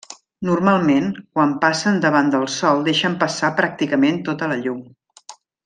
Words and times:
Normalment, 0.47 1.11
quan 1.35 1.53
passen 1.65 1.99
davant 2.07 2.33
del 2.37 2.47
sol 2.55 2.83
deixen 2.89 3.19
passar 3.27 3.53
pràcticament 3.61 4.19
tota 4.31 4.49
la 4.55 4.59
llum. 4.65 4.85